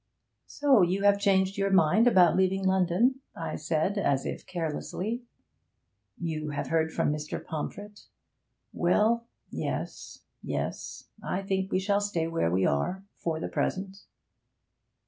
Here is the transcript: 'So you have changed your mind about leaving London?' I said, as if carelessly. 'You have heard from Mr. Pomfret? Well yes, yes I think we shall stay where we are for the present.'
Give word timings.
'So 0.47 0.81
you 0.81 1.03
have 1.03 1.19
changed 1.19 1.59
your 1.59 1.69
mind 1.69 2.07
about 2.07 2.35
leaving 2.35 2.63
London?' 2.65 3.19
I 3.35 3.55
said, 3.55 3.99
as 3.99 4.25
if 4.25 4.47
carelessly. 4.47 5.21
'You 6.17 6.49
have 6.49 6.69
heard 6.69 6.91
from 6.91 7.13
Mr. 7.13 7.39
Pomfret? 7.45 8.07
Well 8.73 9.27
yes, 9.51 10.23
yes 10.41 11.07
I 11.21 11.43
think 11.43 11.71
we 11.71 11.77
shall 11.79 12.01
stay 12.01 12.25
where 12.25 12.49
we 12.49 12.65
are 12.65 13.03
for 13.19 13.39
the 13.39 13.47
present.' 13.47 13.97